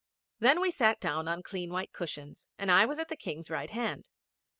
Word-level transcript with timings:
Then 0.39 0.61
we 0.61 0.71
sat 0.71 0.99
down 0.99 1.27
on 1.27 1.43
clean 1.43 1.69
white 1.71 1.93
cushions, 1.93 2.47
and 2.57 2.71
I 2.71 2.87
was 2.87 2.97
at 2.97 3.09
the 3.09 3.15
King's 3.15 3.51
right 3.51 3.69
hand. 3.69 4.09